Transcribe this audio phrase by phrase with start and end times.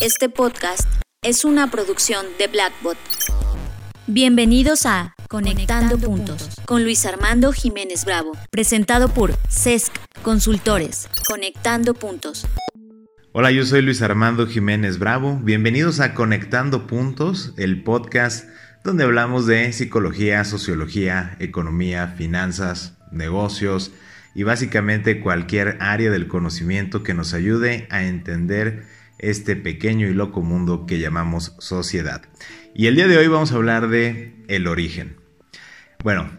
[0.00, 0.88] Este podcast
[1.22, 2.98] es una producción de Blackbot.
[4.06, 11.08] Bienvenidos a Conectando, Puntos con Luis Armando Jiménez Bravo, presentado por CESC Consultores.
[11.28, 12.46] Conectando Puntos.
[13.32, 15.38] Hola, yo soy Luis Armando Jiménez Bravo.
[15.42, 18.48] Bienvenidos a Conectando Puntos, el podcast
[18.82, 23.92] donde hablamos de psicología, sociología, economía, finanzas, negocios
[24.34, 28.84] y básicamente cualquier área del conocimiento que nos ayude a entender
[29.30, 32.22] este pequeño y loco mundo que llamamos sociedad.
[32.74, 35.16] Y el día de hoy vamos a hablar de el origen.
[36.02, 36.30] Bueno,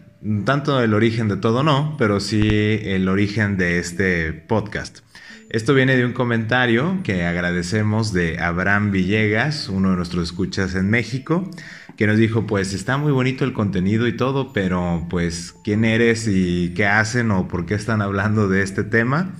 [0.44, 2.40] tanto el origen de todo no, pero sí
[2.82, 5.00] el origen de este podcast.
[5.48, 10.90] Esto viene de un comentario que agradecemos de Abraham Villegas, uno de nuestros escuchas en
[10.90, 11.48] México,
[11.96, 16.26] que nos dijo, pues está muy bonito el contenido y todo, pero pues quién eres
[16.28, 19.34] y qué hacen o por qué están hablando de este tema.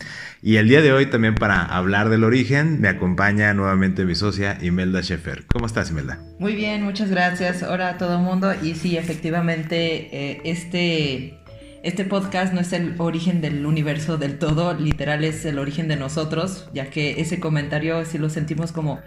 [0.46, 4.56] Y el día de hoy también para hablar del origen me acompaña nuevamente mi socia
[4.62, 5.45] Imelda Schaefer.
[5.46, 6.20] ¿Cómo estás Imelda?
[6.38, 7.65] Muy bien, muchas gracias.
[7.65, 8.54] Hola a todo mundo.
[8.62, 11.40] Y sí, efectivamente, eh, este,
[11.82, 15.96] este podcast no es el origen del universo del todo, literal es el origen de
[15.96, 19.01] nosotros, ya que ese comentario sí lo sentimos como,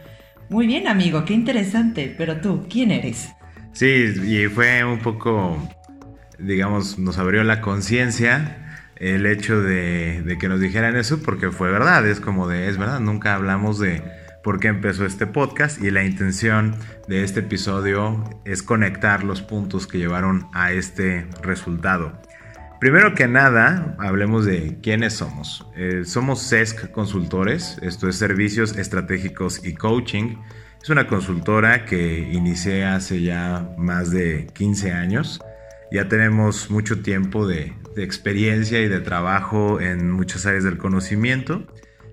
[0.50, 3.30] muy bien amigo, qué interesante, pero tú, ¿quién eres?
[3.72, 3.88] Sí,
[4.26, 5.58] y fue un poco,
[6.38, 8.66] digamos, nos abrió la conciencia
[9.00, 13.00] el hecho de, que nos dijeran eso porque fue verdad, es como de, es verdad,
[13.00, 14.04] nunca hablamos de
[14.44, 16.76] por qué empezó este podcast y la intención
[17.08, 22.22] de este episodio es conectar los puntos que llevaron a este resultado.
[22.80, 25.68] Primero que nada, hablemos de quiénes somos.
[25.76, 30.38] Eh, somos SESC Consultores, esto es Servicios Estratégicos y Coaching.
[30.82, 35.42] Es una consultora que inicié hace ya más de 15 años.
[35.92, 41.68] Ya tenemos mucho tiempo de, experiencia y de trabajo en muchas áreas del conocimiento.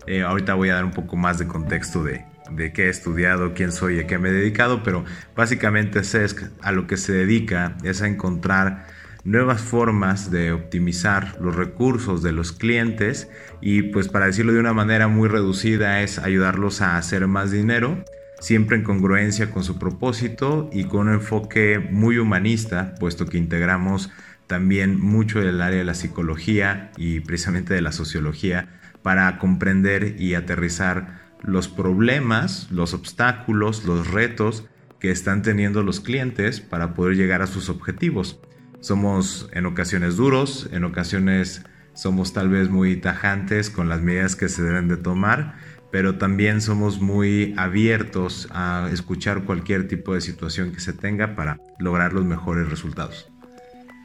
[0.08, 2.24] Eh, ahorita voy a dar un poco más de contexto de,
[2.72, 5.04] qué he estudiado, quién soy y a qué me he dedicado, pero
[5.36, 8.86] básicamente SESC a lo que se dedica es a encontrar
[9.22, 13.28] nuevas formas de optimizar los recursos de los clientes
[13.60, 18.04] y pues para decirlo de una manera muy reducida es ayudarlos a hacer más dinero
[18.40, 24.10] siempre en congruencia con su propósito y con un enfoque muy humanista, puesto que integramos
[24.46, 28.68] también mucho del área de la psicología y precisamente de la sociología
[29.02, 34.66] para comprender y aterrizar los problemas, los obstáculos, los retos
[35.00, 38.40] que están teniendo los clientes para poder llegar a sus objetivos.
[38.80, 41.64] Somos en ocasiones duros, en ocasiones
[41.94, 45.56] somos tal vez muy tajantes con las medidas que se deben de tomar,
[45.96, 51.58] pero también somos muy abiertos a escuchar cualquier tipo de situación que se tenga para
[51.78, 53.32] lograr los mejores resultados.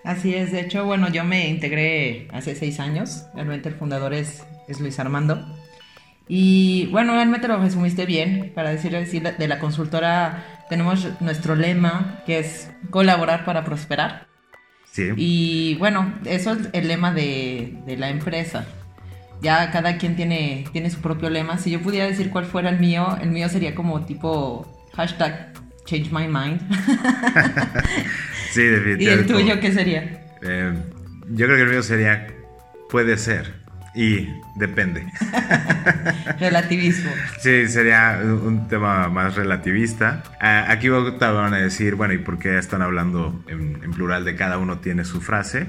[0.05, 4.41] Así es, de hecho, bueno, yo me integré hace seis años, realmente el fundador es,
[4.69, 5.45] es Luis Armando.
[6.29, 12.23] Y bueno, realmente lo resumiste bien, para decir así, de la consultora tenemos nuestro lema
[12.25, 14.27] que es colaborar para prosperar.
[14.93, 15.09] Sí.
[15.17, 18.65] Y bueno, eso es el lema de, de la empresa
[19.41, 21.57] ya cada quien tiene, tiene su propio lema.
[21.57, 25.53] Si yo pudiera decir cuál fuera el mío, el mío sería como tipo hashtag
[25.85, 26.61] change my mind.
[28.51, 29.03] sí, definitivamente.
[29.03, 30.25] ¿Y el tuyo qué sería?
[30.41, 30.73] Eh,
[31.29, 32.27] yo creo que el mío sería
[32.89, 33.61] puede ser
[33.95, 35.05] y depende.
[36.39, 37.11] Relativismo.
[37.39, 40.23] Sí, sería un tema más relativista.
[40.39, 44.57] Aquí van a decir, bueno, ¿y por qué están hablando en, en plural de cada
[44.57, 45.67] uno tiene su frase?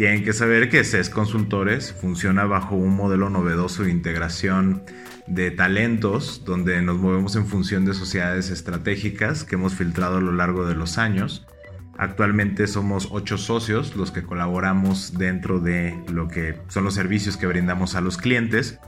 [0.00, 4.82] Tienen que saber que CES Consultores funciona bajo un modelo novedoso de integración
[5.26, 10.32] de talentos, donde nos movemos en función de sociedades estratégicas que hemos filtrado a lo
[10.32, 11.46] largo de los años.
[11.98, 17.46] Actualmente somos ocho socios los que colaboramos dentro de lo que son los servicios que
[17.46, 18.78] brindamos a los clientes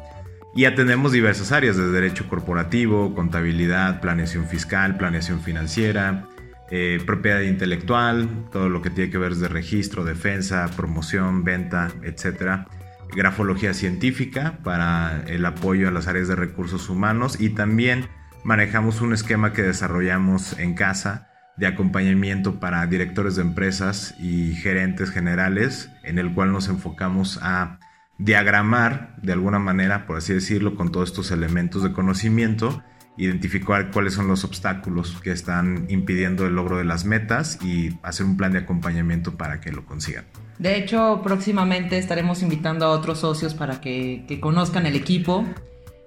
[0.54, 6.26] y atendemos diversas áreas de derecho corporativo, contabilidad, planeación fiscal, planeación financiera,
[6.74, 12.66] eh, propiedad intelectual, todo lo que tiene que ver de registro, defensa, promoción, venta, etc.
[13.14, 18.06] Grafología científica para el apoyo a las áreas de recursos humanos y también
[18.42, 21.28] manejamos un esquema que desarrollamos en casa
[21.58, 27.80] de acompañamiento para directores de empresas y gerentes generales, en el cual nos enfocamos a
[28.16, 32.82] diagramar de alguna manera, por así decirlo, con todos estos elementos de conocimiento
[33.16, 38.26] identificar cuáles son los obstáculos que están impidiendo el logro de las metas y hacer
[38.26, 40.24] un plan de acompañamiento para que lo consigan.
[40.58, 45.44] De hecho, próximamente estaremos invitando a otros socios para que, conozcan el equipo.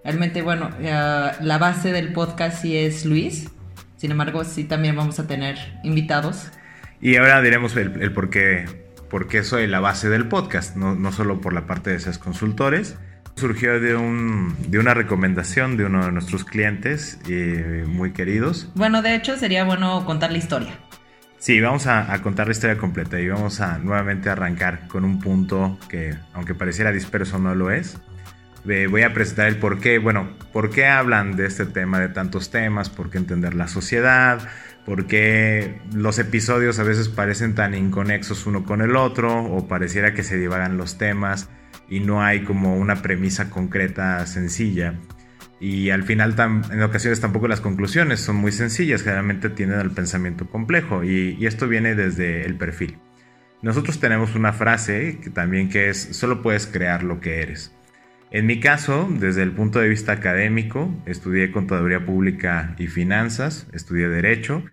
[0.03, 3.49] Realmente, bueno, eh, la base del podcast sí es Luis.
[3.97, 6.51] Sin embargo, sí también vamos a tener invitados.
[7.01, 8.65] Y ahora diremos el, por, qué,
[9.09, 12.17] por qué soy la base del podcast, no, no solo por la parte de esos
[12.17, 12.95] consultores,
[13.35, 18.71] Surgió de, un, de una recomendación de uno de nuestros clientes eh, muy queridos.
[18.75, 20.79] Bueno, de hecho sería bueno contar la historia.
[21.37, 25.19] Sí, vamos a, a, contar la historia completa y vamos a nuevamente arrancar con un
[25.19, 27.99] punto que, aunque pareciera disperso, no lo es.
[28.67, 32.09] Eh, voy a presentar el por qué, bueno, por qué hablan de este tema, de
[32.09, 34.39] tantos temas, por qué entender la sociedad,
[34.85, 40.13] por qué los episodios a veces parecen tan inconexos uno con el otro o pareciera
[40.13, 41.49] que se divagan los temas
[41.89, 44.95] y no hay como una premisa concreta sencilla.
[45.59, 46.35] Y al final,
[46.71, 51.45] en ocasiones tampoco las conclusiones son muy sencillas, generalmente tienden al pensamiento complejo y, y
[51.45, 52.97] esto viene desde el perfil.
[53.61, 57.73] Nosotros tenemos una frase que también que es, solo puedes crear lo que eres.
[58.31, 64.09] En mi caso, desde el punto de vista académico, estudié contaduría pública y finanzas, estudié
[64.09, 64.63] derecho,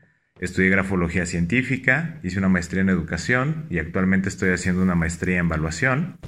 [0.40, 5.46] estudié grafología científica, hice una maestría en educación y actualmente estoy haciendo una maestría en
[5.46, 6.18] evaluación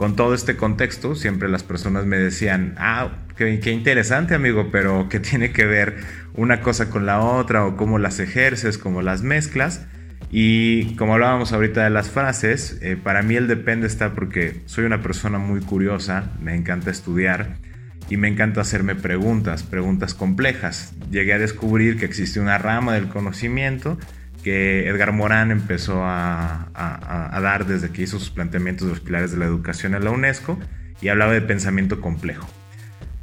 [0.00, 5.20] con todo este contexto, siempre las personas me decían, ah, qué, interesante amigo, pero ¿qué
[5.20, 5.98] tiene que ver
[6.32, 9.84] una cosa con la otra o cómo las ejerces, cómo las mezclas?
[10.30, 14.86] Y como hablábamos ahorita de las frases, eh, para mí el depende está porque soy
[14.86, 17.58] una persona muy curiosa, me encanta estudiar
[18.08, 20.94] y me encanta hacerme preguntas, preguntas complejas.
[21.10, 23.98] Llegué a descubrir que existe una rama del conocimiento
[24.42, 26.68] que Edgar Morán empezó a,
[27.42, 30.58] dar desde que hizo sus planteamientos de los pilares de la educación en la UNESCO
[31.00, 32.48] y hablaba de pensamiento complejo.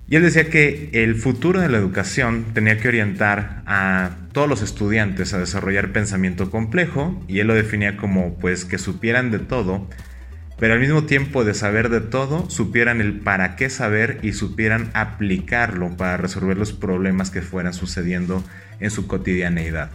[0.09, 4.61] Y él decía que el futuro de la educación tenía que orientar a todos los
[4.61, 9.89] estudiantes a desarrollar pensamiento complejo y él lo definía como pues que supieran de todo,
[10.59, 14.89] pero al mismo tiempo de saber de todo, supieran el para qué saber y supieran
[14.93, 18.43] aplicarlo para resolver los problemas que fueran sucediendo
[18.79, 19.91] en su cotidianeidad.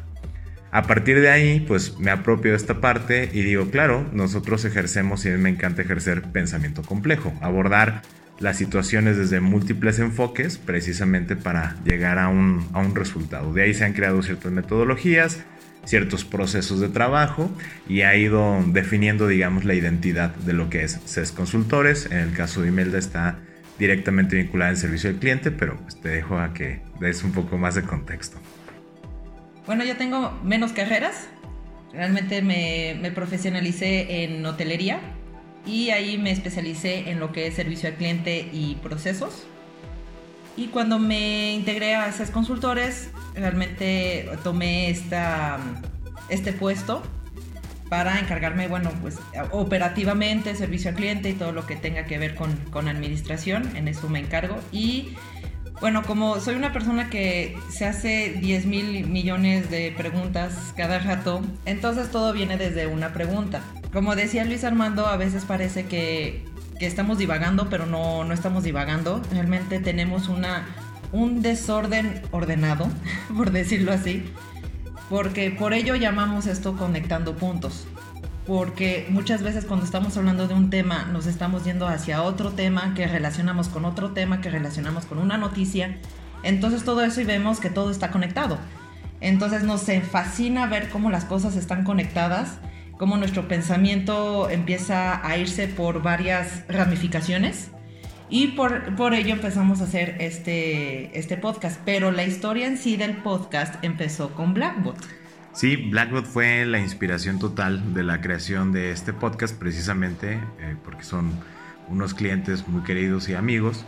[0.73, 5.23] A partir de ahí, pues me apropio de esta parte y digo, claro, nosotros ejercemos
[5.27, 8.01] y a mí me encanta ejercer pensamiento complejo, abordar
[8.41, 12.65] las situaciones desde múltiples enfoques precisamente para llegar a un,
[12.95, 13.53] resultado.
[13.53, 15.43] De ahí se han creado ciertas metodologías,
[15.85, 17.55] ciertos procesos de trabajo
[17.87, 22.07] y ha ido definiendo, digamos, la identidad de lo que es CES Consultores.
[22.07, 23.41] En el caso de Imelda está
[23.79, 27.59] directamente vinculada en servicio al cliente, pero pues, te dejo a que des un poco
[27.59, 28.41] más de contexto.
[29.67, 31.29] Bueno, yo tengo menos carreras.
[31.93, 35.01] Realmente me, profesionalicé en hotelería
[35.67, 39.45] y ahí me especialicé en lo que es servicio al cliente y procesos.
[40.57, 45.59] Y cuando me integré a esas consultores, realmente tomé esta,
[46.29, 47.03] este puesto
[47.89, 49.19] para encargarme, bueno, pues
[49.51, 53.87] operativamente, servicio al cliente y todo lo que tenga que ver con, con administración, en
[53.87, 54.59] eso me encargo.
[54.73, 55.15] Y
[55.83, 61.43] bueno, como soy una persona que se hace 10 mil millones de preguntas cada rato,
[61.65, 63.63] entonces todo viene desde una pregunta.
[63.93, 66.45] Como decía Luis Armando, a veces parece que,
[66.79, 69.21] estamos divagando, pero no, no estamos divagando.
[69.33, 70.67] Realmente tenemos una,
[71.11, 72.89] un desorden ordenado,
[73.37, 74.23] por decirlo así,
[75.11, 77.89] porque por ello llamamos esto conectando puntos
[78.53, 82.93] porque muchas veces cuando estamos hablando de un tema nos estamos yendo hacia otro tema
[82.93, 85.97] que relacionamos con otro tema que relacionamos con una noticia.
[86.43, 88.59] Entonces todo eso y vemos que todo está conectado.
[89.23, 92.59] Entonces nos fascina ver cómo las cosas están conectadas,
[92.99, 97.71] cómo nuestro pensamiento empieza a irse por varias ramificaciones
[98.29, 101.81] y por, por ello empezamos a hacer este, este podcast.
[101.87, 105.22] Pero la historia en sí del podcast empezó con Blackbot.
[105.53, 111.05] Sí, Blackbot fue la inspiración total de la creación de este podcast, precisamente eh, porque
[111.05, 111.31] son
[111.89, 113.85] unos clientes muy queridos y amigos.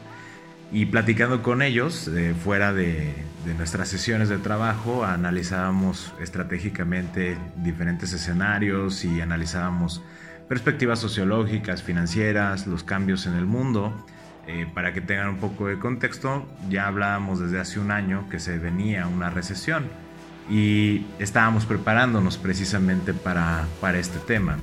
[0.70, 3.14] Y platicando con ellos, eh, fuera de,
[3.56, 10.02] nuestras sesiones de trabajo, analizábamos estratégicamente diferentes escenarios y analizábamos
[10.48, 14.04] perspectivas sociológicas, financieras, los cambios en el mundo.
[14.46, 18.38] Eh, para que tengan un poco de contexto, ya hablábamos desde hace un año que
[18.38, 20.03] se venía una recesión
[20.50, 24.58] y estábamos preparándonos precisamente para, para este tema.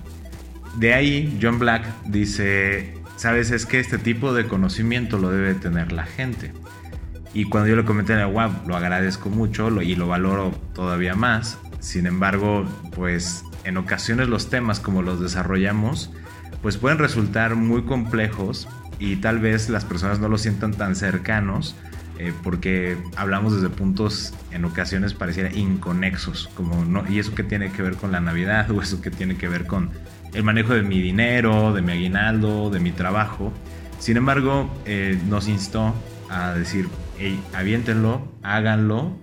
[0.77, 5.91] De ahí John Black dice, sabes, es que este tipo de conocimiento lo debe tener
[5.91, 6.53] la gente.
[7.33, 11.57] Y cuando yo le comenté, wow, lo agradezco mucho y lo valoro todavía más.
[11.79, 16.11] Sin embargo, pues en ocasiones los temas como los desarrollamos,
[16.61, 18.67] pues pueden resultar muy complejos
[19.00, 21.75] y tal vez las personas no lo sientan tan cercanos
[22.23, 27.81] eh, porque hablamos desde puntos en ocasiones pareciera inconexos, como y eso que tiene que
[27.81, 29.89] ver con la Navidad o eso que tiene que ver con
[30.31, 33.51] el manejo de mi dinero, de mi aguinaldo, de mi trabajo.
[33.97, 35.95] Sin embargo, eh, nos instó
[36.29, 39.19] a decir, hey, aviéntenlo, háganlo,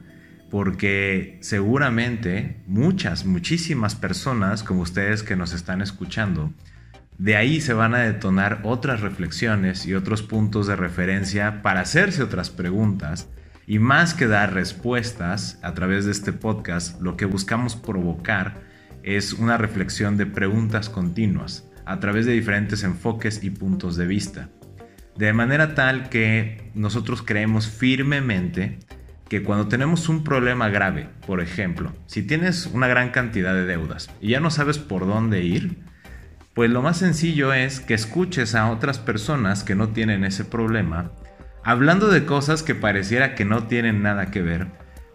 [0.50, 6.52] porque seguramente muchas, muchísimas personas como ustedes que nos están escuchando,
[7.18, 12.22] de ahí se van a detonar otras reflexiones y otros puntos de referencia para hacerse
[12.22, 13.28] otras preguntas.
[13.66, 18.62] Y más que dar respuestas a través de este podcast, lo que buscamos provocar
[19.02, 24.48] es una reflexión de preguntas continuas a través de diferentes enfoques y puntos de vista.
[25.16, 28.78] De manera tal que nosotros creemos firmemente
[29.28, 34.08] que cuando tenemos un problema grave, por ejemplo, si tienes una gran cantidad de deudas
[34.20, 35.87] y ya no sabes por dónde ir,
[36.58, 41.12] pues lo más sencillo es que escuches a otras personas que no tienen ese problema,
[41.62, 44.66] hablando de cosas que pareciera que no tienen nada que ver,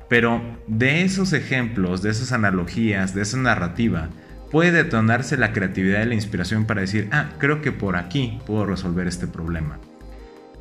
[0.07, 4.07] pero de esos ejemplos, de esas analogías, de esa narrativa,
[4.51, 8.65] puede detonarse la creatividad y la inspiración para decir, ah, creo que por aquí puedo
[8.65, 9.79] resolver este problema.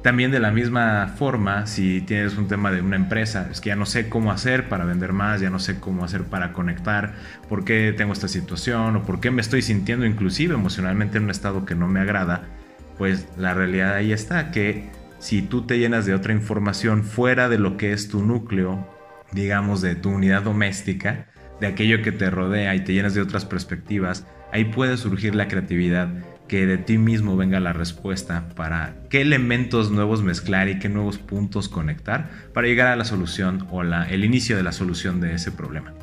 [0.02, 3.76] También de la misma forma, si tienes un tema de una empresa, es que ya
[3.76, 7.14] no sé cómo hacer para vender más, ya no sé cómo hacer para conectar,
[7.49, 11.30] por qué tengo esta situación o por qué me estoy sintiendo inclusive emocionalmente en un
[11.30, 12.49] estado que no me agrada,
[12.99, 14.90] pues la realidad ahí está, que
[15.21, 18.85] si tú te llenas de otra información fuera de lo que es tu núcleo,
[19.30, 21.28] digamos de tu unidad doméstica,
[21.61, 25.47] de aquello que te rodea y te llenas de otras perspectivas, ahí puede surgir la
[25.47, 26.09] creatividad
[26.52, 31.16] que de ti mismo venga la respuesta para qué elementos nuevos mezclar y qué nuevos
[31.16, 35.35] puntos conectar para llegar a la solución o la, el inicio de la solución de
[35.35, 35.94] ese problema.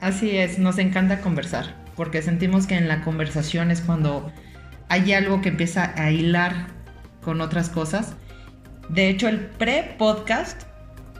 [0.00, 4.30] Así es, nos encanta conversar, porque sentimos que en la conversación es cuando
[4.88, 6.68] hay algo que empieza a hilar
[7.20, 8.14] con otras cosas.
[8.88, 10.68] De hecho, el pre-podcast,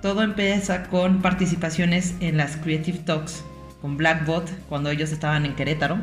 [0.00, 3.44] todo empieza con participaciones en las Creative Talks
[3.80, 5.98] con Blackbot cuando ellos estaban en Querétaro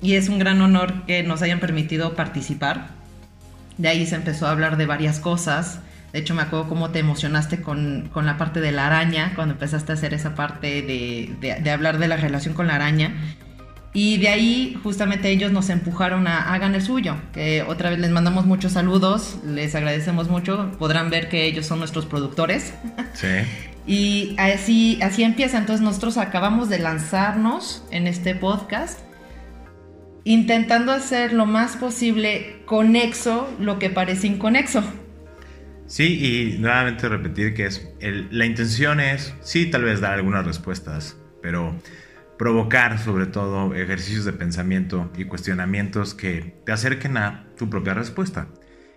[0.00, 2.88] y es un gran honor que nos hayan permitido participar.
[3.78, 5.80] De ahí se empezó a hablar de varias cosas.
[6.12, 9.92] De hecho, me acuerdo cómo te emocionaste con, la parte de la araña, cuando empezaste
[9.92, 13.14] a hacer esa parte de, hablar de la relación con la araña.
[13.92, 18.10] Y de ahí justamente ellos nos empujaron a hagan el suyo, que otra vez les
[18.10, 22.74] mandamos muchos saludos, les agradecemos mucho, podrán ver que ellos son nuestros productores.
[23.14, 23.26] Sí.
[23.86, 29.05] y así, así empieza, entonces nosotros acabamos de lanzarnos en este podcast
[30.26, 34.82] intentando hacer lo más posible conexo lo que parece inconexo.
[35.86, 41.16] Sí, y nuevamente repetir que es la intención es, sí, tal vez dar algunas respuestas,
[41.40, 41.76] pero
[42.38, 48.48] provocar sobre todo ejercicios de pensamiento y cuestionamientos que te acerquen a tu propia respuesta.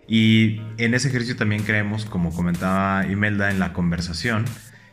[0.08, 4.46] Y en ese ejercicio también creemos, como comentaba Imelda en la conversación,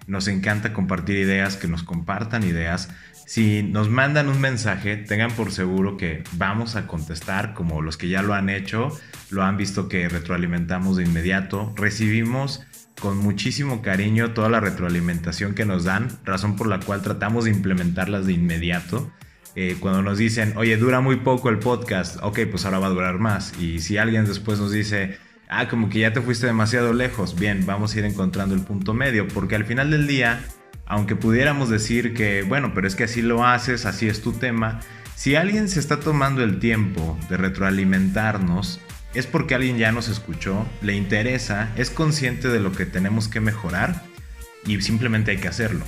[0.06, 2.88] nos encanta compartir ideas, que nos compartan ideas
[3.26, 8.08] si nos mandan un mensaje, tengan por seguro que vamos a contestar como los que
[8.08, 8.96] ya lo han hecho,
[9.30, 11.74] lo han visto que retroalimentamos de inmediato.
[11.74, 12.64] Recibimos
[13.00, 17.50] con muchísimo cariño toda la retroalimentación que nos dan, razón por la cual tratamos de
[17.50, 19.10] implementarlas de inmediato.
[19.56, 22.90] Eh, cuando nos dicen, oye, dura muy poco el podcast, ok, pues ahora va a
[22.90, 23.58] durar más.
[23.58, 27.66] Y si alguien después nos dice, ah, como que ya te fuiste demasiado lejos, bien,
[27.66, 30.40] vamos a ir encontrando el punto medio, porque al final del día
[30.86, 34.80] aunque pudiéramos decir que, bueno, pero es que así lo haces, así es tu tema,
[35.16, 38.80] si alguien se está tomando el tiempo de retroalimentarnos,
[39.14, 43.40] es porque alguien ya nos escuchó, le interesa, es consciente de lo que tenemos que
[43.40, 44.02] mejorar
[44.66, 45.84] y simplemente hay que hacerlo.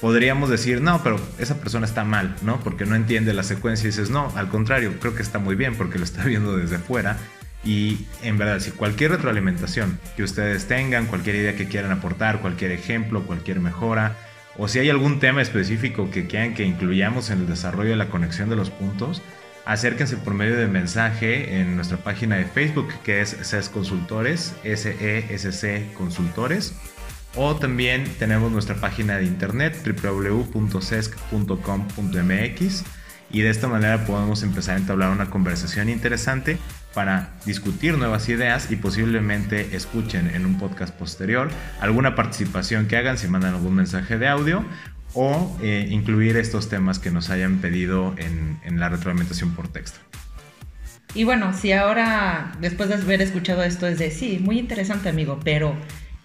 [0.00, 2.58] Podríamos decir, no, pero esa persona está mal, ¿no?
[2.60, 5.74] Porque no entiende la secuencia y dices, no, al contrario, creo que está muy bien
[5.76, 7.18] porque lo está viendo desde fuera.
[7.64, 12.72] Y en verdad, si cualquier retroalimentación que ustedes tengan, cualquier idea que quieran aportar, cualquier
[12.72, 14.16] ejemplo, cualquier mejora,
[14.56, 18.08] o si hay algún tema específico que quieran que incluyamos en el desarrollo de la
[18.08, 19.20] conexión de los puntos,
[19.64, 25.90] acérquense por medio de mensaje en nuestra página de Facebook que es SES Consultores, S-E-S-C
[25.96, 26.74] Consultores.
[27.36, 32.84] O también tenemos nuestra página de internet www.sesc.com.mx
[33.32, 36.58] y de esta manera podemos empezar a entablar una conversación interesante
[36.94, 41.48] para discutir nuevas ideas y posiblemente escuchen en un podcast posterior
[41.80, 44.64] alguna participación que hagan si mandan algún mensaje de audio
[45.14, 49.98] o eh, incluir estos temas que nos hayan pedido en, en la retroalimentación por texto.
[51.14, 55.40] Y bueno, si ahora, después de haber escuchado esto, es de sí, muy interesante amigo,
[55.42, 55.74] pero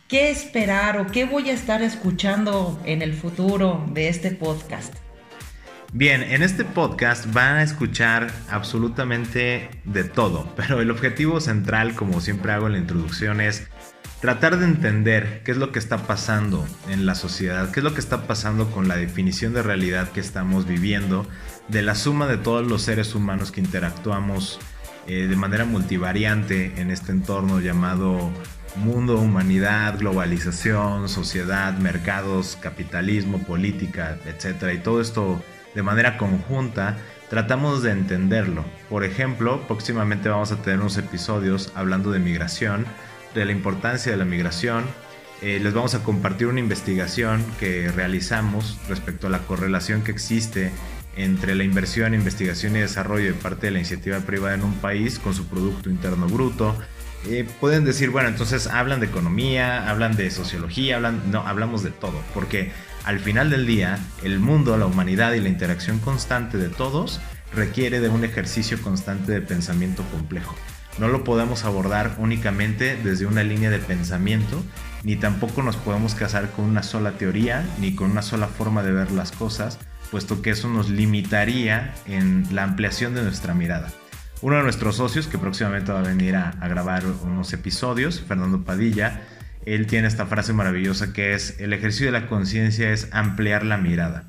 [0.07, 4.93] ¿qué esperar o qué voy a estar escuchando en el futuro de este podcast?
[5.93, 12.21] Bien, en este podcast van a escuchar absolutamente de todo, pero el objetivo central, como
[12.21, 13.67] siempre hago en la introducción, es
[14.19, 17.93] tratar de entender qué es lo que está pasando en la sociedad, qué es lo
[17.93, 21.27] que está pasando con la definición de realidad que estamos viviendo,
[21.67, 24.59] de la suma de todos los seres humanos que interactuamos
[25.07, 28.31] eh, de manera multivariante en este entorno llamado
[28.75, 34.73] mundo, humanidad, globalización, sociedad, mercados, capitalismo, política, etc.
[34.73, 35.41] Y todo esto
[35.75, 36.97] de manera conjunta
[37.29, 38.63] tratamos de entenderlo.
[38.89, 42.85] Por ejemplo, próximamente vamos a tener unos episodios hablando de migración,
[43.33, 44.85] de la importancia de la migración.
[45.41, 50.71] Eh, les vamos a compartir una investigación que realizamos respecto a la correlación que existe
[51.17, 55.19] entre la inversión, investigación y desarrollo de parte de la iniciativa privada en un país
[55.19, 56.75] con su Producto Interno Bruto.
[57.27, 61.91] Eh, pueden decir, bueno, entonces hablan de economía, hablan de sociología, hablan, no, hablamos de
[61.91, 62.71] todo, porque
[63.05, 67.21] al final del día, el mundo, la humanidad y la interacción constante de todos
[67.53, 70.55] requiere de un ejercicio constante de pensamiento complejo.
[70.97, 74.63] No lo podemos abordar únicamente desde una línea de pensamiento,
[75.03, 78.91] ni tampoco nos podemos casar con una sola teoría, ni con una sola forma de
[78.91, 79.77] ver las cosas,
[80.09, 83.93] puesto que eso nos limitaría en la ampliación de nuestra mirada.
[84.41, 88.63] Uno de nuestros socios, que próximamente va a venir a, a grabar unos episodios, Fernando
[88.63, 89.21] Padilla,
[89.65, 93.77] él tiene esta frase maravillosa que es, el ejercicio de la conciencia es ampliar la
[93.77, 94.25] mirada.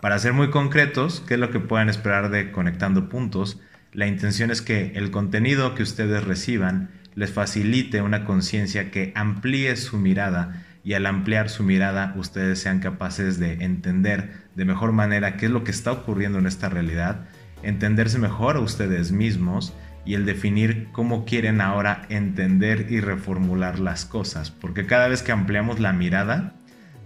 [0.00, 3.60] Para ser muy concretos, ¿qué es lo que pueden esperar de Conectando Puntos?
[3.92, 9.76] La intención es que el contenido que ustedes reciban les facilite una conciencia que amplíe
[9.76, 15.36] su mirada y al ampliar su mirada ustedes sean capaces de entender de mejor manera
[15.36, 17.26] qué es lo que está ocurriendo en esta realidad,
[17.62, 19.72] entenderse mejor a ustedes mismos
[20.04, 24.50] y el definir cómo quieren ahora entender y reformular las cosas.
[24.50, 26.54] Porque cada vez que ampliamos la mirada,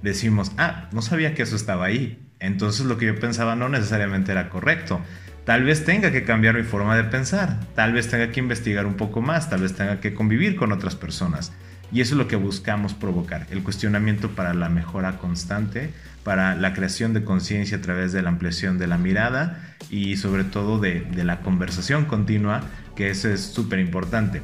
[0.02, 2.24] decimos, ah, no sabía que eso estaba ahí.
[2.40, 5.00] Entonces lo que yo pensaba no necesariamente era correcto.
[5.44, 8.94] Tal vez tenga que cambiar mi forma de pensar, tal vez tenga que investigar un
[8.94, 11.52] poco más, tal vez tenga que convivir con otras personas.
[11.90, 15.90] Y eso es lo que buscamos provocar, el cuestionamiento para la mejora constante,
[16.22, 20.44] para la creación de conciencia a través de la ampliación de la mirada y sobre
[20.44, 22.60] todo de, la conversación continua,
[22.98, 24.42] que eso es súper importante.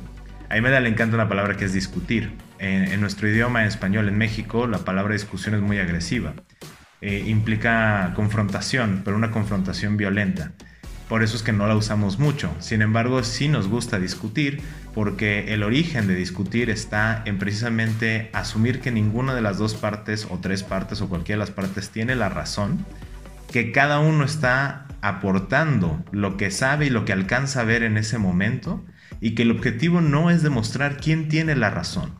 [0.49, 2.34] A mí me da le encanta una palabra que es discutir.
[2.61, 6.34] En, nuestro idioma en español en México la palabra discusión es muy agresiva.
[7.00, 10.52] Eh, implica confrontación, pero una confrontación violenta.
[11.08, 12.54] Por eso es que no la usamos mucho.
[12.61, 14.62] Sin embargo, sí nos gusta discutir
[14.94, 20.28] porque el origen de discutir está en precisamente asumir que ninguna de las dos partes
[20.30, 22.87] o tres partes o cualquiera de las partes tiene la razón,
[23.50, 27.96] que cada uno está aportando lo que sabe y lo que alcanza a ver en
[27.96, 28.85] ese momento
[29.20, 32.14] y que el objetivo no es demostrar quién tiene la razón,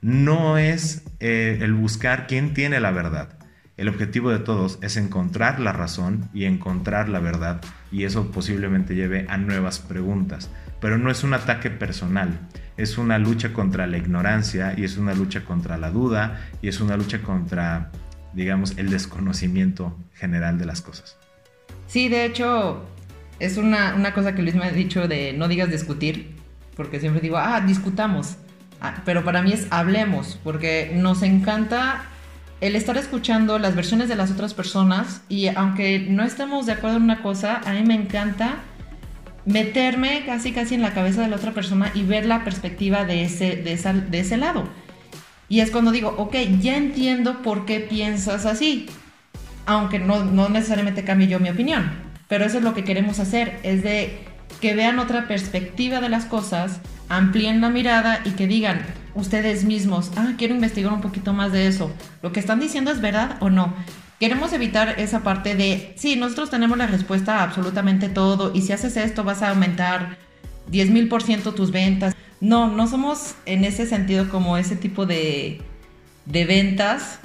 [0.00, 3.40] no es eh, el buscar quién tiene la verdad
[3.80, 8.94] el objetivo de todos es encontrar la razón y encontrar la verdad y eso posiblemente
[8.94, 10.50] lleve a nuevas preguntas.
[10.82, 15.14] Pero no es un ataque personal, es una lucha contra la ignorancia y es una
[15.14, 17.90] lucha contra la duda y es una lucha contra,
[18.34, 21.19] digamos, el desconocimiento general de las cosas.
[21.90, 22.84] Sí, de hecho,
[23.40, 26.36] es una, cosa que Luis me ha dicho de no digas discutir,
[26.76, 28.36] porque siempre digo, ah, discutamos.
[28.80, 32.04] Ah, pero para mí es hablemos, porque nos encanta
[32.60, 36.98] el estar escuchando las versiones de las otras personas y aunque no estemos de acuerdo
[36.98, 38.58] en una cosa, a mí me encanta
[39.44, 43.24] meterme casi casi en la cabeza de la otra persona y ver la perspectiva de
[43.24, 43.76] ese, de
[44.08, 44.62] de ese lado.
[45.48, 48.86] Y es cuando digo, ok, ya entiendo por qué piensas así,
[49.78, 51.90] aunque no, no necesariamente cambie yo mi opinión,
[52.28, 54.20] pero eso es lo que queremos hacer, es de
[54.60, 58.82] que vean otra perspectiva de las cosas, amplíen la mirada y que digan,
[59.14, 61.90] ustedes mismos, ah, quiero investigar un poquito más de eso.
[62.22, 63.74] ¿Lo que están diciendo es verdad o no?
[64.18, 68.72] Queremos evitar esa parte de, sí, nosotros tenemos la respuesta a absolutamente todo y si
[68.72, 70.18] haces esto vas a aumentar
[70.70, 72.14] 10 mil por ciento tus ventas.
[72.40, 75.62] No, no somos en ese sentido como ese tipo de,
[76.26, 77.18] de ventas,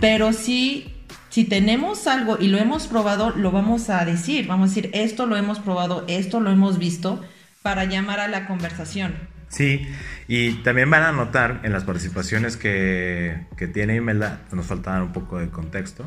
[0.00, 0.91] pero sí,
[1.32, 4.46] si tenemos algo y lo hemos probado, lo vamos a decir.
[4.46, 7.24] Vamos a decir, esto lo hemos probado, esto lo hemos visto,
[7.62, 9.14] para llamar a la conversación.
[9.48, 9.86] Sí,
[10.28, 15.14] y también van a notar en las participaciones que, que tiene Imelda, nos faltaba un
[15.14, 16.06] poco de contexto.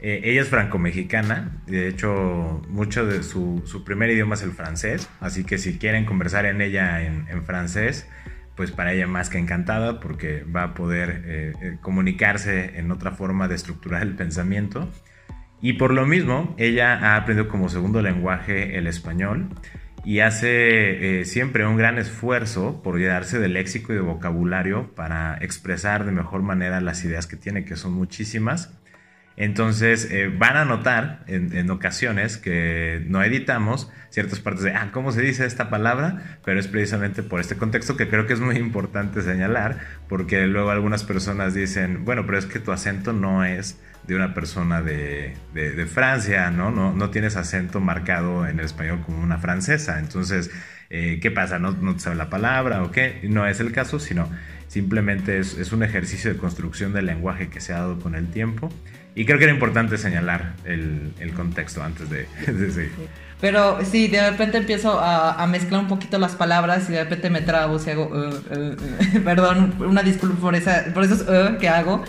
[0.00, 5.08] Eh, ella es franco-mexicana, de hecho, mucho de su, su, primer idioma es el francés,
[5.20, 8.08] así que si quieren conversar en ella en, en francés,
[8.58, 13.12] pues para ella más que encantada, porque va a poder eh, eh, comunicarse en otra
[13.12, 14.90] forma de estructurar el pensamiento.
[15.62, 19.48] Y por lo mismo, ella ha aprendido como segundo lenguaje el español
[20.04, 25.38] y hace eh, siempre un gran esfuerzo por llenarse de léxico y de vocabulario para
[25.40, 28.76] expresar de mejor manera las ideas que tiene, que son muchísimas.
[29.40, 35.12] Entonces eh, van a notar en, ocasiones que no editamos ciertas partes de, ah, ¿cómo
[35.12, 36.40] se dice esta palabra?
[36.44, 40.70] Pero es precisamente por este contexto que creo que es muy importante señalar, porque luego
[40.70, 45.36] algunas personas dicen, bueno, pero es que tu acento no es de una persona de,
[45.86, 46.72] Francia, ¿no?
[46.72, 46.92] ¿no?
[46.92, 50.00] No tienes acento marcado en el español como una francesa.
[50.00, 50.50] Entonces,
[50.90, 51.60] eh, ¿qué pasa?
[51.60, 53.20] ¿No, ¿No te sabe la palabra o qué?
[53.22, 54.28] No es el caso, sino
[54.68, 58.70] simplemente es, un ejercicio de construcción del lenguaje que se ha dado con el tiempo.
[59.18, 62.28] Y creo que era importante señalar el, contexto antes de,
[62.70, 62.92] seguir.
[63.40, 67.40] Pero sí, de repente empiezo a, mezclar un poquito las palabras y de repente me
[67.40, 71.24] trabo y hago, uh, uh, uh, perdón, una disculpa por, esa, por esos
[71.58, 72.04] que hago.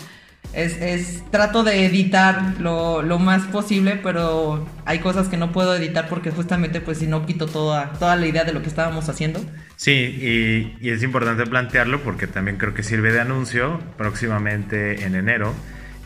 [0.53, 6.29] Es, trato de editar lo, más posible, pero hay cosas que no puedo editar porque
[6.29, 9.41] justamente pues si no quito toda, toda la idea de lo que estábamos haciendo.
[9.77, 13.79] Sí, y, y es importante plantearlo porque también creo que sirve de anuncio.
[13.97, 15.55] Próximamente en enero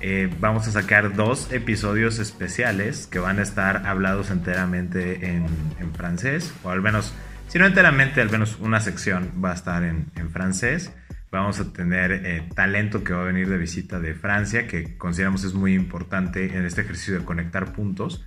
[0.06, 5.48] eh, vamos a sacar dos episodios especiales que van a estar hablados enteramente en,
[5.96, 7.14] francés, o al menos,
[7.48, 10.92] si no enteramente, al menos una sección va a estar en, en francés.
[11.32, 15.46] Vamos a tener eh, talento que va a venir de visita de Francia, que consideramos
[15.46, 18.26] es muy importante en este ejercicio de conectar puntos.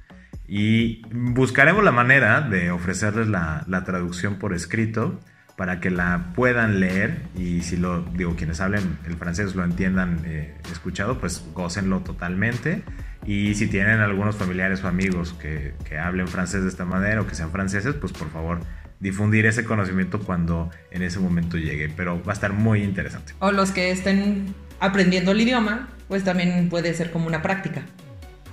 [0.49, 5.21] Y buscaremos la manera de ofrecerles la, traducción por escrito
[5.57, 10.21] para que la puedan leer y si lo digo quienes hablen el francés lo entiendan
[10.25, 12.83] eh, escuchado pues gócenlo totalmente
[13.27, 17.27] y si tienen algunos familiares o amigos que, que hablen francés de esta manera o
[17.27, 18.61] que sean franceses pues por favor
[19.01, 23.35] difundir ese conocimiento cuando en ese momento llegue, pero va a estar muy interesante.
[23.40, 27.83] O los que estén aprendiendo el idioma, pues también puede ser como una práctica.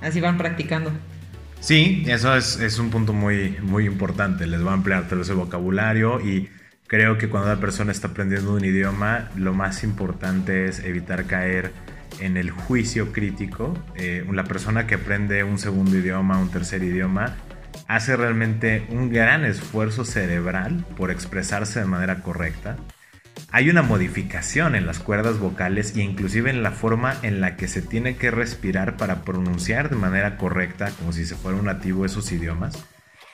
[0.01, 0.91] Así van practicando.
[1.59, 4.47] Sí, eso es, un punto muy, muy importante.
[4.47, 6.49] Les va a ampliar todo ese vocabulario y
[6.93, 11.71] creo que cuando una persona está aprendiendo un idioma, lo más importante es evitar caer
[12.19, 13.75] en el juicio crítico.
[13.95, 17.34] Eh, la persona que aprende un segundo idioma, un tercer idioma,
[17.88, 22.77] hace realmente un gran esfuerzo cerebral por expresarse de manera correcta.
[23.49, 27.67] Hay una modificación en las cuerdas vocales e inclusive en la forma en la que
[27.67, 32.06] se tiene que respirar para pronunciar de manera correcta, como si se fuera un nativo
[32.06, 32.86] esos idiomas.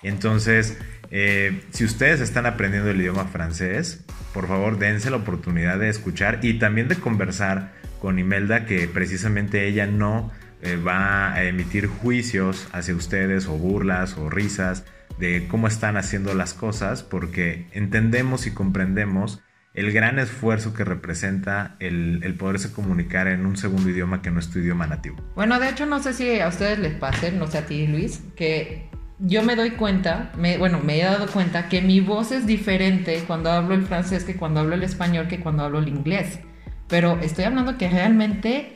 [0.03, 0.77] Entonces,
[1.11, 6.39] eh, si ustedes están aprendiendo el idioma francés, por favor dense la oportunidad de escuchar
[6.43, 10.31] y también de conversar con Imelda, que precisamente ella no
[10.61, 14.85] eh, va a emitir juicios hacia ustedes o burlas o risas
[15.17, 19.41] de cómo están haciendo las cosas porque entendemos y comprendemos
[19.73, 24.39] el gran esfuerzo que representa el, el, poderse comunicar en un segundo idioma que no
[24.39, 25.17] es tu idioma nativo.
[25.35, 28.21] Bueno, de hecho no sé si a ustedes les pase, no sé a ti Luis,
[28.35, 28.88] que
[29.19, 33.23] yo me doy cuenta, me, bueno, me he dado cuenta que mi voz es diferente
[33.27, 36.39] cuando hablo el francés que cuando hablo el español que cuando hablo el inglés.
[36.87, 38.75] Pero estoy hablando que realmente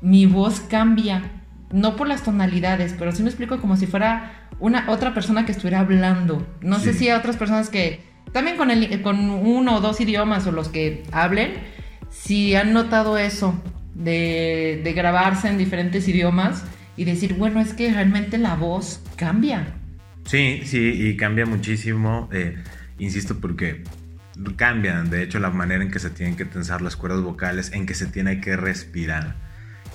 [0.00, 1.30] mi voz cambia,
[1.70, 5.52] no por las tonalidades, pero sí me explico como si fuera una otra persona que
[5.52, 6.44] estuviera hablando.
[6.60, 8.00] No sé si a otras personas que
[8.32, 11.54] también con, el, con uno o dos idiomas o los que hablen,
[12.10, 13.54] si han notado eso
[13.94, 16.64] de, de grabarse en diferentes idiomas
[16.98, 19.74] y decir, bueno, es que realmente la voz cambia.
[20.26, 22.56] Sí, sí, y cambia muchísimo, eh,
[22.98, 23.84] insisto, porque
[24.56, 27.86] cambian, de hecho, la manera en que se tienen que tensar las cuerdas vocales, en
[27.86, 29.36] que se tiene que respirar.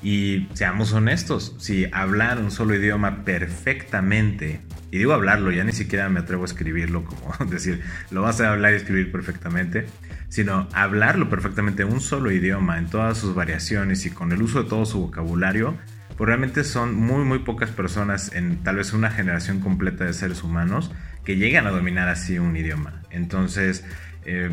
[0.02, 6.08] Y seamos honestos, si hablar un solo idioma perfectamente, y digo hablarlo, ya ni siquiera
[6.08, 9.88] me atrevo a escribirlo, como decir, lo vas a hablar y escribir perfectamente,
[10.30, 14.70] sino hablarlo perfectamente un solo idioma en todas sus variaciones y con el uso de
[14.70, 15.78] todo su vocabulario,
[16.24, 20.42] pues realmente son muy muy pocas personas en tal vez una generación completa de seres
[20.42, 20.90] humanos
[21.26, 23.02] que llegan a dominar así un idioma.
[23.12, 23.84] Entonces,
[24.24, 24.50] eh,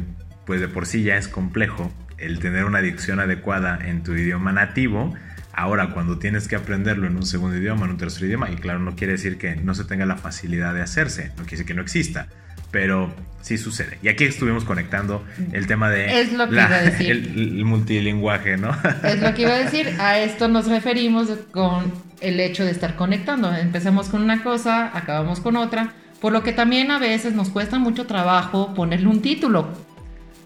[0.47, 4.51] pues de por sí ya es complejo el tener una dicción adecuada en tu idioma
[4.51, 5.15] nativo,
[5.53, 8.79] Ahora, cuando tienes que aprenderlo en un segundo idioma, en un tercer idioma, y claro,
[8.79, 11.75] no quiere decir que no se tenga la facilidad de hacerse, no quiere decir que
[11.75, 12.29] no exista,
[12.71, 13.99] pero sí sucede.
[14.03, 17.11] Y aquí estuvimos conectando el tema de es lo que iba a decir.
[17.37, 18.77] El, multilingüaje, ¿no?
[19.05, 19.97] Es lo que iba a decir.
[19.99, 23.55] A esto nos referimos con el hecho de estar conectando.
[23.55, 27.79] Empezamos con una cosa, acabamos con otra, por lo que también a veces nos cuesta
[27.79, 29.69] mucho trabajo ponerle un título.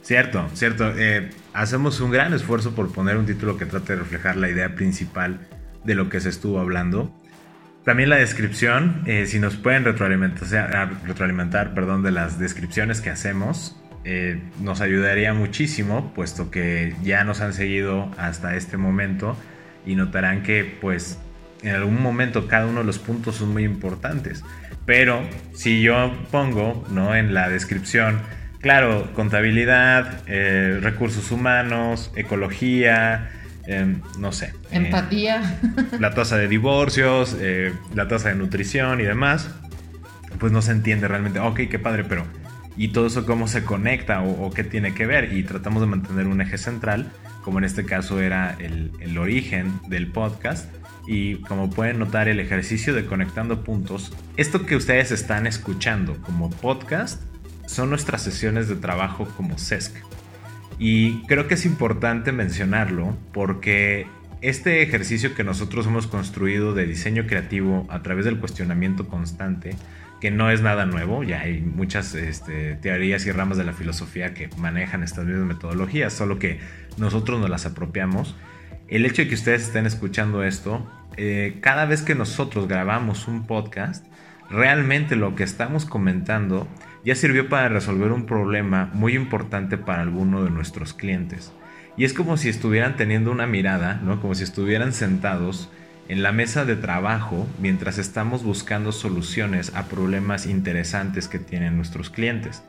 [0.03, 0.93] Cierto, cierto.
[0.97, 4.75] Eh, hacemos un gran esfuerzo por poner un título que trate de reflejar la idea
[4.75, 5.41] principal
[5.83, 7.11] de lo que se estuvo hablando.
[7.85, 13.77] También la descripción, eh, si nos pueden retroalimentar, retroalimentar perdón, de las descripciones que hacemos,
[14.05, 19.37] eh, nos ayudaría muchísimo, puesto que ya nos han seguido hasta este momento
[19.87, 21.19] y notarán que pues
[21.63, 24.43] en algún momento cada uno de los puntos son muy importantes.
[24.87, 25.23] Pero
[25.55, 27.15] si yo pongo ¿no?
[27.15, 28.21] en la descripción
[28.65, 33.31] Claro, contabilidad, eh, recursos humanos, ecología,
[33.67, 34.47] em, no sé.
[34.71, 35.61] Eh, Empatía.
[36.01, 39.51] la tasa de divorcios, eh, la tasa de nutrición y demás.
[40.39, 42.25] Pues no se entiende realmente, ok, qué padre, pero
[42.77, 45.33] ¿y todo eso cómo se conecta o, qué tiene que ver?
[45.33, 49.73] Y tratamos de mantener un eje central, como en este caso era el, el origen
[49.89, 50.69] del podcast.
[51.07, 56.51] Y como pueden notar, el ejercicio de conectando puntos, esto que ustedes están escuchando como
[56.51, 57.23] podcast,
[57.67, 59.95] son nuestras sesiones de trabajo como SESC.
[60.79, 64.07] Y creo que es importante mencionarlo porque
[64.41, 69.77] este ejercicio que nosotros hemos construido de diseño creativo a través del cuestionamiento constante,
[70.21, 74.35] que no es nada nuevo, ya hay muchas este, teorías y ramas de la filosofía
[74.35, 76.61] que manejan estas mismas metodologías, solo que
[76.99, 78.37] nosotros nos las apropiamos.
[78.89, 83.47] El hecho de que ustedes estén escuchando esto, eh, cada vez que nosotros grabamos un
[83.47, 84.05] podcast,
[84.51, 86.69] realmente lo que estamos comentando
[87.05, 91.53] ya sirvió para resolver un problema muy importante para alguno de nuestros clientes.
[91.97, 94.21] Y es como si estuvieran teniendo una mirada, ¿no?
[94.21, 95.71] Como si estuvieran sentados
[96.09, 102.11] en la mesa de trabajo mientras estamos buscando soluciones a problemas interesantes que tienen nuestros
[102.11, 102.63] clientes.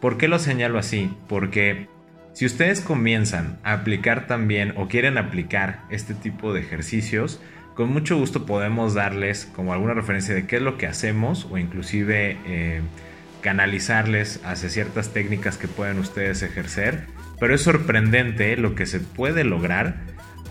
[0.00, 1.10] ¿Por qué lo señalo así?
[1.28, 1.88] Porque
[2.34, 7.40] si ustedes comienzan a aplicar también o quieren aplicar este tipo de ejercicios,
[7.74, 11.58] con mucho gusto podemos darles como alguna referencia de qué es lo que hacemos o
[11.58, 12.82] inclusive eh,
[13.40, 17.06] canalizarles hacia ciertas técnicas que pueden ustedes ejercer.
[17.38, 19.96] Pero es sorprendente lo que se puede lograr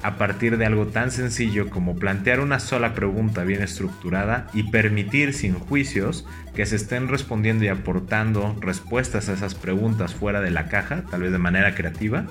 [0.04, 5.34] a partir de algo tan sencillo como plantear una sola pregunta bien estructurada y permitir
[5.34, 10.68] sin juicios que se estén respondiendo y aportando respuestas a esas preguntas fuera de la
[10.68, 12.26] caja, tal vez de manera creativa,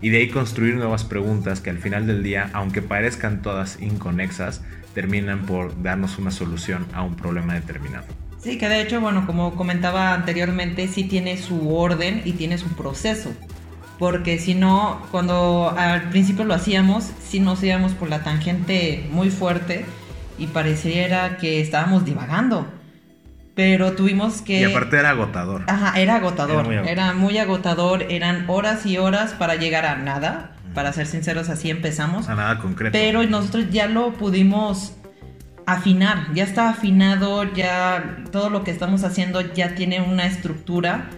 [0.00, 4.62] y de ahí construir nuevas preguntas que al final del día, aunque parezcan todas inconexas,
[4.94, 8.21] terminan por darnos una solución a un problema determinado.
[8.42, 12.68] Sí, que de hecho, bueno, como comentaba anteriormente, sí tiene su orden y tiene su
[12.70, 13.32] proceso.
[14.00, 19.30] Porque si no, cuando al principio lo hacíamos, sí nos íbamos por la tangente muy
[19.30, 19.84] fuerte
[20.38, 22.66] y pareciera que estábamos divagando.
[23.54, 24.60] Pero tuvimos que...
[24.60, 25.62] Y aparte era agotador.
[25.68, 26.72] Ajá, era agotador.
[26.72, 28.06] Era muy agotador.
[28.10, 30.56] Eran horas y horas para llegar a nada.
[30.74, 32.28] Para ser sinceros, así empezamos.
[32.28, 32.92] A nada concreto.
[32.92, 34.94] Pero nosotros ya lo pudimos
[35.72, 41.08] afinar, ya está afinado, ya todo lo que estamos haciendo ya tiene una estructura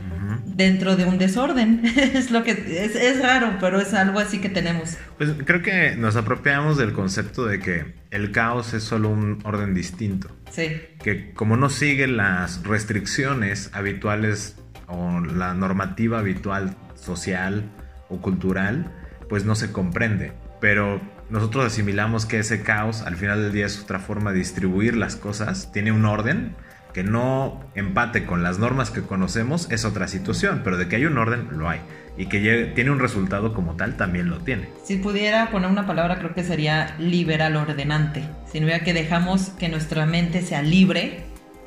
[0.46, 1.82] dentro de un desorden.
[1.96, 4.96] es lo que es, raro, pero es algo así que tenemos.
[5.18, 9.74] Pues creo que nos apropiamos del concepto de que el caos es solo un orden
[9.74, 10.28] distinto.
[10.50, 10.80] Sí.
[11.02, 17.64] Que como no sigue las restricciones habituales o la normativa habitual social
[18.08, 18.92] o cultural,
[19.28, 20.32] pues no se comprende.
[20.60, 24.96] Pero nosotros asimilamos que ese caos al final del día es otra forma de distribuir
[24.96, 26.54] las cosas, tiene un orden
[26.92, 31.06] que no empate con las normas que conocemos es otra situación, pero de que hay
[31.06, 31.80] un orden lo hay
[32.16, 34.68] y que tiene un resultado como tal también lo tiene.
[34.84, 40.06] Si pudiera poner una palabra creo que sería liberal ordenante, significa que dejamos que nuestra
[40.06, 41.24] mente sea libre,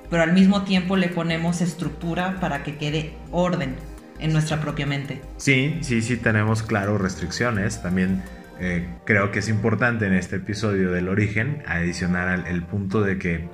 [0.09, 3.75] pero al mismo tiempo le ponemos estructura para que quede orden
[4.19, 5.21] en nuestra propia mente.
[5.35, 8.23] Sí, sí, sí tenemos claro restricciones, también
[8.59, 13.49] eh, creo que es importante en este episodio del origen adicionar el punto de que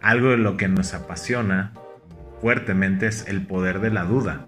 [0.00, 1.72] algo de lo que nos apasiona
[2.40, 4.46] fuertemente es el poder de la duda.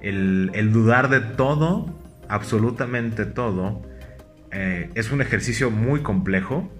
[0.00, 3.82] El, dudar de todo, absolutamente todo,
[4.50, 6.70] eh, es un ejercicio muy complejo,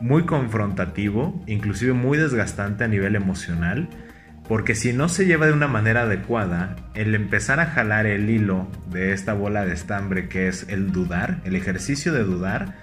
[0.00, 3.88] muy confrontativo, inclusive muy desgastante a nivel emocional
[4.48, 8.68] porque si no se lleva de una manera adecuada, el empezar a jalar el hilo
[8.90, 12.74] de esta bola de estambre que es el dudar, el ejercicio de dudar,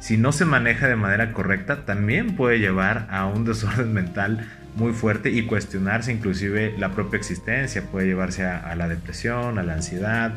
[0.00, 4.92] si no se maneja de manera correcta, también puede llevar a un desorden mental muy
[4.92, 10.32] fuerte y cuestionarse inclusive la propia existencia, puede llevarse a, la depresión, a la ansiedad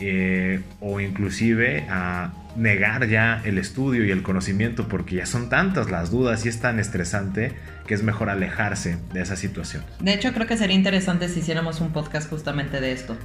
[0.00, 5.90] eh, o inclusive a negar ya el estudio y el conocimiento porque ya son tantas
[5.90, 7.52] las dudas y es tan estresante
[7.86, 9.84] que es mejor alejarse de esa situación.
[10.00, 13.16] De hecho, creo que sería interesante si hiciéramos un podcast justamente de esto.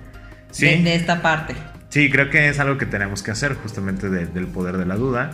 [0.52, 0.66] Sí.
[0.84, 1.56] De, esta parte.
[1.90, 5.32] Sí, creo que es algo que tenemos que hacer justamente del poder de la duda.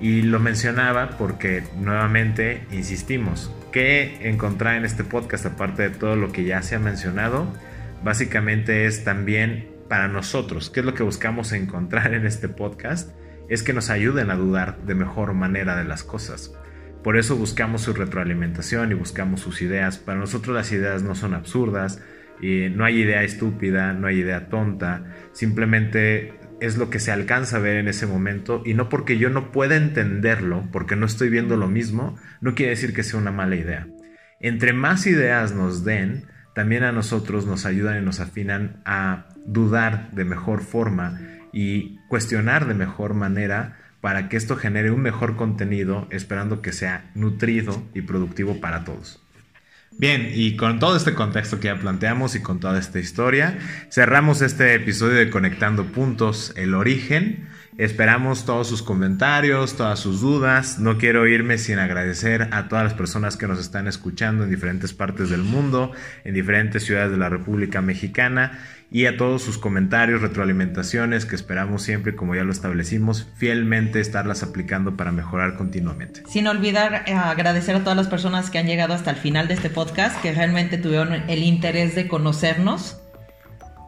[0.00, 6.32] Y lo mencionaba porque nuevamente insistimos, ¿qué encontrar en este podcast aparte de todo lo
[6.32, 7.46] que ya se ha mencionado?
[8.02, 13.10] Básicamente es también para nosotros, ¿qué es lo que buscamos encontrar en este podcast?
[13.50, 16.54] Es que nos ayuden a dudar de mejor manera de las cosas.
[17.04, 19.98] Por eso buscamos su retroalimentación y buscamos sus ideas.
[19.98, 22.00] Para nosotros las ideas no son absurdas,
[22.40, 27.56] y no hay idea estúpida, no hay idea tonta, simplemente es lo que se alcanza
[27.56, 31.30] a ver en ese momento y no porque yo no pueda entenderlo, porque no estoy
[31.30, 33.88] viendo lo mismo, no quiere decir que sea una mala idea.
[34.40, 40.10] Entre más ideas nos den, también a nosotros nos ayudan y nos afinan a dudar
[40.12, 41.20] de mejor forma
[41.52, 47.10] y cuestionar de mejor manera para que esto genere un mejor contenido, esperando que sea
[47.14, 49.22] nutrido y productivo para todos.
[49.98, 53.58] Bien, y con todo este contexto que ya planteamos y con toda esta historia,
[53.90, 57.49] cerramos este episodio de Conectando Puntos, el origen.
[57.80, 60.78] Esperamos todos sus comentarios, todas sus dudas.
[60.78, 64.92] No quiero irme sin agradecer a todas las personas que nos están escuchando en diferentes
[64.92, 65.90] partes del mundo,
[66.24, 71.82] en diferentes ciudades de la República Mexicana y a todos sus comentarios, retroalimentaciones que esperamos
[71.82, 76.22] siempre, como ya lo establecimos, fielmente estarlas aplicando para mejorar continuamente.
[76.28, 79.54] Sin olvidar eh, agradecer a todas las personas que han llegado hasta el final de
[79.54, 82.99] este podcast, que realmente tuvieron el interés de conocernos,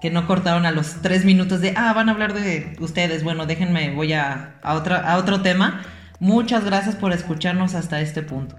[0.02, 3.46] que no cortaron a los tres minutos de, ah, van a hablar de ustedes, bueno,
[3.46, 5.82] déjenme, voy a, a, otra, a otro tema.
[6.18, 8.56] Muchas gracias por escucharnos hasta este punto.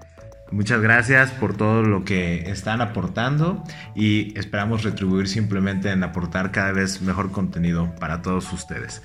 [0.50, 3.62] Muchas gracias por todo lo que están aportando
[3.94, 9.02] y esperamos retribuir simplemente en aportar cada vez mejor contenido para todos ustedes.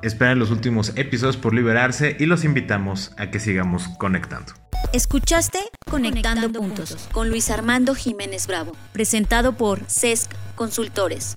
[0.00, 4.52] Esperen los últimos episodios por liberarse y los invitamos a que sigamos conectando.
[4.92, 5.58] Escuchaste
[5.90, 11.36] Conectando, puntos, con Luis Armando Jiménez Bravo, presentado por CESC Consultores.